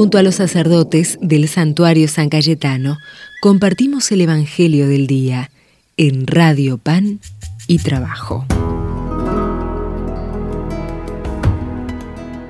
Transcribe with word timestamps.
Junto 0.00 0.16
a 0.16 0.22
los 0.22 0.36
sacerdotes 0.36 1.18
del 1.20 1.46
santuario 1.46 2.08
San 2.08 2.30
Cayetano, 2.30 2.96
compartimos 3.42 4.10
el 4.12 4.22
Evangelio 4.22 4.88
del 4.88 5.06
Día 5.06 5.50
en 5.98 6.26
Radio 6.26 6.78
Pan 6.78 7.20
y 7.66 7.80
Trabajo. 7.80 8.46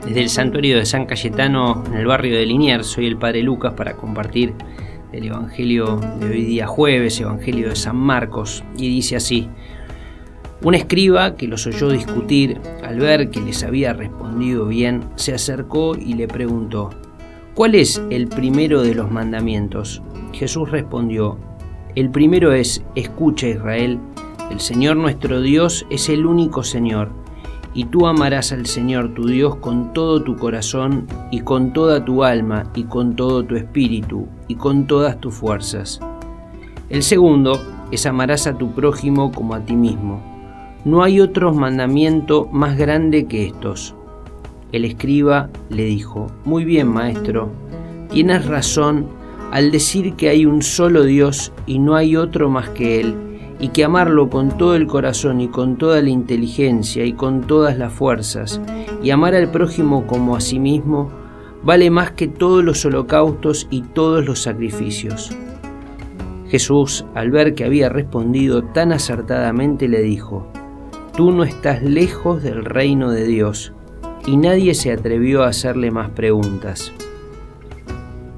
Desde 0.06 0.20
el 0.20 0.28
santuario 0.28 0.76
de 0.76 0.86
San 0.86 1.06
Cayetano, 1.06 1.82
en 1.88 1.94
el 1.94 2.06
barrio 2.06 2.36
de 2.36 2.46
Liniers, 2.46 2.86
soy 2.86 3.06
el 3.08 3.16
Padre 3.16 3.42
Lucas 3.42 3.74
para 3.76 3.96
compartir 3.96 4.54
el 5.12 5.26
Evangelio 5.26 5.96
de 6.20 6.26
hoy 6.26 6.44
día 6.44 6.68
jueves, 6.68 7.20
Evangelio 7.20 7.70
de 7.70 7.74
San 7.74 7.96
Marcos, 7.96 8.62
y 8.76 8.88
dice 8.88 9.16
así, 9.16 9.48
un 10.62 10.76
escriba 10.76 11.34
que 11.34 11.48
los 11.48 11.66
oyó 11.66 11.88
discutir, 11.88 12.60
al 12.84 13.00
ver 13.00 13.28
que 13.30 13.40
les 13.40 13.64
había 13.64 13.92
respondido 13.92 14.68
bien, 14.68 15.02
se 15.16 15.34
acercó 15.34 15.96
y 15.96 16.14
le 16.14 16.28
preguntó, 16.28 16.90
¿cuál 17.60 17.74
es 17.74 18.02
el 18.08 18.26
primero 18.26 18.80
de 18.80 18.94
los 18.94 19.10
mandamientos? 19.10 20.00
Jesús 20.32 20.70
respondió, 20.70 21.36
el 21.94 22.08
primero 22.08 22.54
es, 22.54 22.82
escucha 22.94 23.48
Israel, 23.48 23.98
el 24.50 24.60
Señor 24.60 24.96
nuestro 24.96 25.42
Dios 25.42 25.84
es 25.90 26.08
el 26.08 26.24
único 26.24 26.62
Señor 26.62 27.10
y 27.74 27.84
tú 27.84 28.06
amarás 28.06 28.52
al 28.52 28.64
Señor 28.64 29.12
tu 29.12 29.26
Dios 29.26 29.56
con 29.56 29.92
todo 29.92 30.22
tu 30.22 30.38
corazón 30.38 31.06
y 31.30 31.40
con 31.40 31.74
toda 31.74 32.02
tu 32.02 32.24
alma 32.24 32.62
y 32.74 32.84
con 32.84 33.14
todo 33.14 33.44
tu 33.44 33.56
espíritu 33.56 34.26
y 34.48 34.54
con 34.54 34.86
todas 34.86 35.20
tus 35.20 35.34
fuerzas. 35.34 36.00
El 36.88 37.02
segundo 37.02 37.60
es 37.90 38.06
amarás 38.06 38.46
a 38.46 38.56
tu 38.56 38.72
prójimo 38.72 39.32
como 39.32 39.52
a 39.54 39.60
ti 39.60 39.76
mismo. 39.76 40.22
No 40.86 41.02
hay 41.02 41.20
otro 41.20 41.52
mandamiento 41.52 42.48
más 42.52 42.78
grande 42.78 43.26
que 43.26 43.44
estos. 43.44 43.94
El 44.72 44.84
escriba 44.84 45.50
le 45.68 45.84
dijo, 45.84 46.28
Muy 46.44 46.64
bien, 46.64 46.88
maestro, 46.88 47.50
tienes 48.10 48.46
razón 48.46 49.06
al 49.50 49.70
decir 49.70 50.14
que 50.14 50.28
hay 50.28 50.46
un 50.46 50.62
solo 50.62 51.04
Dios 51.04 51.52
y 51.66 51.78
no 51.78 51.96
hay 51.96 52.16
otro 52.16 52.50
más 52.50 52.68
que 52.70 53.00
Él 53.00 53.14
y 53.60 53.68
que 53.68 53.84
amarlo 53.84 54.30
con 54.30 54.56
todo 54.56 54.74
el 54.74 54.86
corazón 54.86 55.40
y 55.40 55.48
con 55.48 55.76
toda 55.76 56.00
la 56.00 56.08
inteligencia 56.08 57.04
y 57.04 57.12
con 57.12 57.42
todas 57.42 57.76
las 57.76 57.92
fuerzas, 57.92 58.60
y 59.02 59.10
amar 59.10 59.34
al 59.34 59.50
prójimo 59.50 60.06
como 60.06 60.34
a 60.34 60.40
sí 60.40 60.58
mismo, 60.58 61.10
vale 61.62 61.90
más 61.90 62.12
que 62.12 62.26
todos 62.26 62.64
los 62.64 62.84
holocaustos 62.86 63.68
y 63.70 63.82
todos 63.82 64.24
los 64.24 64.40
sacrificios. 64.40 65.30
Jesús, 66.48 67.04
al 67.14 67.30
ver 67.30 67.54
que 67.54 67.64
había 67.64 67.90
respondido 67.90 68.64
tan 68.64 68.92
acertadamente, 68.92 69.88
le 69.88 70.00
dijo, 70.00 70.46
Tú 71.14 71.30
no 71.30 71.44
estás 71.44 71.82
lejos 71.82 72.42
del 72.42 72.64
reino 72.64 73.10
de 73.10 73.26
Dios, 73.26 73.74
y 74.26 74.36
nadie 74.36 74.74
se 74.74 74.92
atrevió 74.92 75.42
a 75.42 75.48
hacerle 75.48 75.90
más 75.90 76.10
preguntas. 76.10 76.92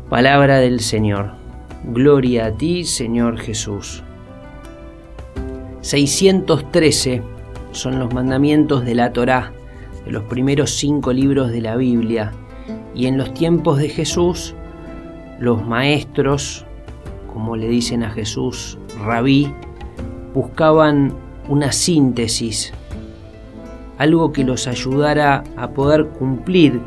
Palabra 0.08 0.58
del 0.58 0.80
Señor. 0.80 1.32
Gloria 1.84 2.46
a 2.46 2.52
ti, 2.52 2.84
Señor 2.84 3.38
Jesús. 3.38 4.02
613 5.80 7.22
son 7.72 7.98
los 7.98 8.14
mandamientos 8.14 8.84
de 8.84 8.94
la 8.94 9.12
Torá, 9.12 9.52
de 10.04 10.12
los 10.12 10.22
primeros 10.24 10.70
cinco 10.70 11.12
libros 11.12 11.50
de 11.50 11.60
la 11.60 11.76
Biblia. 11.76 12.32
Y 12.94 13.06
en 13.06 13.18
los 13.18 13.34
tiempos 13.34 13.78
de 13.78 13.88
Jesús, 13.88 14.54
los 15.40 15.66
maestros, 15.66 16.64
como 17.32 17.56
le 17.56 17.68
dicen 17.68 18.04
a 18.04 18.10
Jesús, 18.10 18.78
rabí, 19.04 19.52
buscaban 20.34 21.12
una 21.48 21.72
síntesis, 21.72 22.72
algo 24.02 24.32
que 24.32 24.42
los 24.42 24.66
ayudara 24.66 25.44
a 25.56 25.70
poder 25.70 26.08
cumplir 26.08 26.80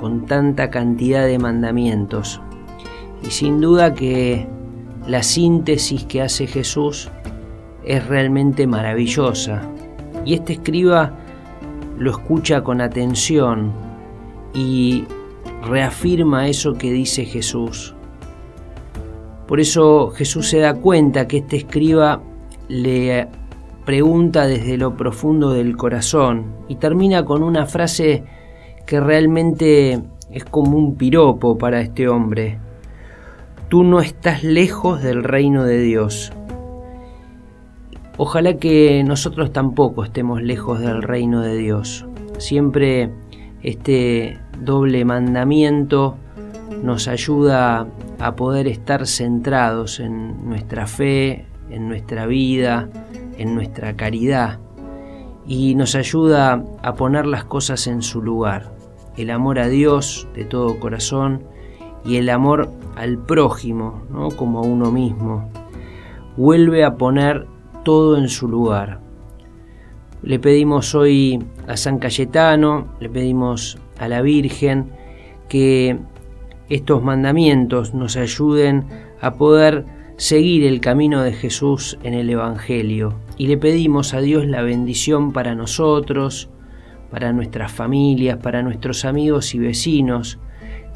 con 0.00 0.26
tanta 0.26 0.68
cantidad 0.68 1.24
de 1.24 1.38
mandamientos. 1.38 2.40
Y 3.22 3.30
sin 3.30 3.60
duda 3.60 3.94
que 3.94 4.48
la 5.06 5.22
síntesis 5.22 6.04
que 6.04 6.22
hace 6.22 6.48
Jesús 6.48 7.08
es 7.84 8.04
realmente 8.08 8.66
maravillosa. 8.66 9.62
Y 10.24 10.34
este 10.34 10.54
escriba 10.54 11.12
lo 11.98 12.10
escucha 12.10 12.64
con 12.64 12.80
atención 12.80 13.70
y 14.52 15.04
reafirma 15.62 16.48
eso 16.48 16.74
que 16.74 16.90
dice 16.90 17.24
Jesús. 17.24 17.94
Por 19.46 19.60
eso 19.60 20.10
Jesús 20.10 20.48
se 20.48 20.58
da 20.58 20.74
cuenta 20.74 21.28
que 21.28 21.38
este 21.38 21.58
escriba 21.58 22.20
le 22.66 23.28
pregunta 23.86 24.46
desde 24.46 24.76
lo 24.76 24.96
profundo 24.96 25.52
del 25.52 25.76
corazón 25.76 26.56
y 26.68 26.74
termina 26.74 27.24
con 27.24 27.42
una 27.42 27.64
frase 27.64 28.24
que 28.84 29.00
realmente 29.00 30.02
es 30.30 30.44
como 30.44 30.76
un 30.76 30.96
piropo 30.96 31.56
para 31.56 31.80
este 31.80 32.08
hombre. 32.08 32.58
Tú 33.68 33.84
no 33.84 34.00
estás 34.00 34.42
lejos 34.42 35.02
del 35.02 35.24
reino 35.24 35.64
de 35.64 35.80
Dios. 35.80 36.32
Ojalá 38.18 38.56
que 38.56 39.02
nosotros 39.04 39.52
tampoco 39.52 40.04
estemos 40.04 40.42
lejos 40.42 40.80
del 40.80 41.02
reino 41.02 41.40
de 41.42 41.56
Dios. 41.56 42.06
Siempre 42.38 43.10
este 43.62 44.38
doble 44.60 45.04
mandamiento 45.04 46.16
nos 46.82 47.06
ayuda 47.06 47.86
a 48.18 48.34
poder 48.34 48.66
estar 48.66 49.06
centrados 49.06 50.00
en 50.00 50.48
nuestra 50.48 50.86
fe, 50.86 51.46
en 51.70 51.88
nuestra 51.88 52.26
vida, 52.26 52.88
en 53.38 53.54
nuestra 53.54 53.96
caridad 53.96 54.58
y 55.46 55.74
nos 55.74 55.94
ayuda 55.94 56.64
a 56.82 56.94
poner 56.94 57.26
las 57.26 57.44
cosas 57.44 57.86
en 57.86 58.02
su 58.02 58.20
lugar. 58.22 58.72
El 59.16 59.30
amor 59.30 59.58
a 59.58 59.68
Dios 59.68 60.28
de 60.34 60.44
todo 60.44 60.78
corazón 60.80 61.44
y 62.04 62.16
el 62.16 62.28
amor 62.30 62.70
al 62.96 63.18
prójimo, 63.18 64.02
¿no? 64.10 64.30
como 64.30 64.60
a 64.60 64.62
uno 64.62 64.90
mismo, 64.90 65.50
vuelve 66.36 66.84
a 66.84 66.96
poner 66.96 67.46
todo 67.84 68.16
en 68.18 68.28
su 68.28 68.48
lugar. 68.48 69.00
Le 70.22 70.38
pedimos 70.38 70.94
hoy 70.94 71.42
a 71.68 71.76
San 71.76 71.98
Cayetano, 71.98 72.88
le 73.00 73.08
pedimos 73.08 73.78
a 73.98 74.08
la 74.08 74.22
Virgen 74.22 74.90
que 75.48 75.98
estos 76.68 77.02
mandamientos 77.02 77.94
nos 77.94 78.16
ayuden 78.16 78.86
a 79.20 79.34
poder 79.34 79.84
seguir 80.16 80.64
el 80.64 80.80
camino 80.80 81.22
de 81.22 81.32
Jesús 81.32 81.98
en 82.02 82.14
el 82.14 82.28
Evangelio. 82.30 83.14
Y 83.38 83.46
le 83.48 83.58
pedimos 83.58 84.14
a 84.14 84.20
Dios 84.20 84.46
la 84.46 84.62
bendición 84.62 85.32
para 85.32 85.54
nosotros, 85.54 86.48
para 87.10 87.32
nuestras 87.32 87.72
familias, 87.72 88.38
para 88.38 88.62
nuestros 88.62 89.04
amigos 89.04 89.54
y 89.54 89.58
vecinos, 89.58 90.38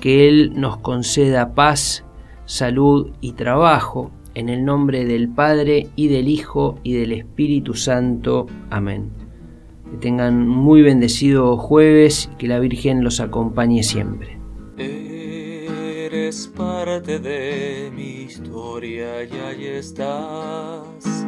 que 0.00 0.28
Él 0.28 0.52
nos 0.54 0.78
conceda 0.78 1.54
paz, 1.54 2.04
salud 2.46 3.12
y 3.20 3.32
trabajo 3.32 4.10
en 4.34 4.48
el 4.48 4.64
nombre 4.64 5.04
del 5.04 5.28
Padre 5.28 5.88
y 5.96 6.08
del 6.08 6.28
Hijo 6.28 6.78
y 6.82 6.94
del 6.94 7.12
Espíritu 7.12 7.74
Santo. 7.74 8.46
Amén. 8.70 9.10
Que 9.90 9.96
tengan 9.98 10.46
muy 10.46 10.82
bendecido 10.82 11.56
jueves 11.56 12.30
y 12.32 12.36
que 12.36 12.48
la 12.48 12.58
Virgen 12.58 13.04
los 13.04 13.20
acompañe 13.20 13.82
siempre. 13.82 14.38
Eres 14.78 16.48
parte 16.56 17.18
de 17.18 17.92
mi 17.94 18.22
historia 18.22 19.24
y 19.24 19.32
ahí 19.32 19.66
estás. 19.66 21.19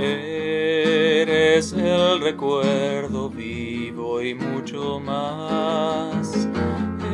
Eres 0.00 1.72
el 1.72 2.20
recuerdo 2.20 3.28
vivo 3.28 4.22
y 4.22 4.32
mucho 4.34 5.00
más. 5.00 6.48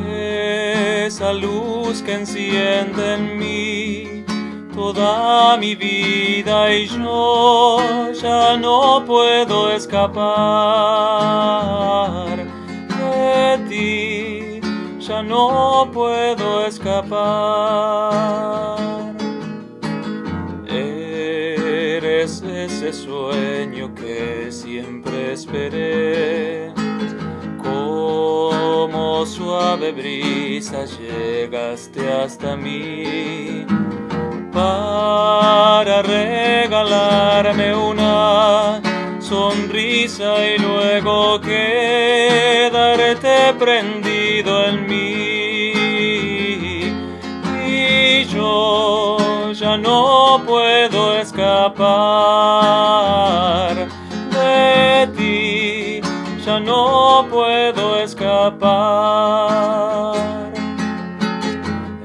Esa 0.07 1.33
luz 1.33 2.03
que 2.03 2.13
enciende 2.13 3.15
en 3.15 3.37
mí 3.39 4.23
toda 4.75 5.57
mi 5.57 5.73
vida 5.75 6.71
y 6.73 6.85
yo 6.87 8.11
ya 8.13 8.55
no 8.57 9.03
puedo 9.05 9.71
escapar 9.71 10.15
de 12.37 13.57
ti, 13.69 14.59
ya 14.99 15.23
no 15.23 15.89
puedo 15.91 16.65
escapar. 16.67 17.15
Ese 22.25 22.91
sueño 22.91 23.93
que 23.93 24.47
siempre 24.49 25.33
esperé, 25.33 26.73
como 27.61 29.23
suave 29.27 29.91
brisa 29.91 30.85
llegaste 30.85 32.11
hasta 32.11 32.55
mí 32.55 33.63
para 34.51 36.01
regalarme 36.01 37.75
una 37.75 38.81
sonrisa 39.19 40.47
y 40.47 40.57
luego 40.57 41.39
quedarte 41.41 42.24
escapar 51.65 52.27
de 54.31 55.07
ti, 55.17 56.01
ya 56.45 56.59
no 56.59 57.25
puedo 57.29 57.97
escapar. 57.97 58.95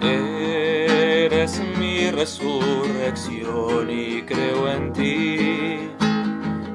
Eres 0.00 1.60
mi 1.78 2.10
resurrección 2.10 3.90
y 3.90 4.22
creo 4.22 4.70
en 4.70 4.92
ti. 4.94 5.90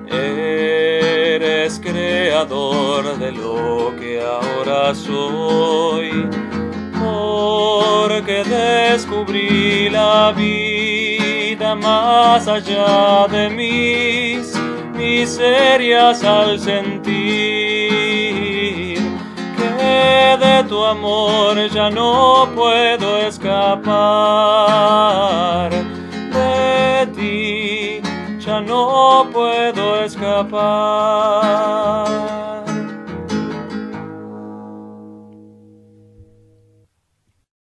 Eres 0.08 1.80
creador 1.80 3.18
de 3.18 3.32
lo 3.32 3.96
que 4.00 4.22
ahora 4.22 4.94
soy 4.94 6.30
porque 8.16 8.44
descubrí 8.46 9.90
la 9.90 10.32
vida 10.32 11.76
más 11.76 12.48
allá 12.48 13.28
de 13.28 13.50
mis 13.50 14.56
miserias 14.94 16.24
al 16.24 16.58
sentir 16.58 17.12
que 19.58 20.38
de 20.40 20.64
tu 20.70 20.86
amor 20.86 21.58
ya 21.70 21.90
no 21.90 22.48
puedo 22.56 23.18
escapar 23.18 23.90
de 26.32 27.08
ti 27.18 28.02
ya 28.40 28.62
no 28.62 29.28
puedo 29.34 30.04
escapar. 30.06 31.85